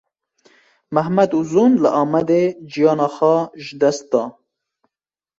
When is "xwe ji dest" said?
3.19-4.03